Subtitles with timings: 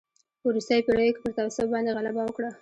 [0.39, 2.49] په وروستیو پېړیو کې پر تصوف باندې غلبه وکړه.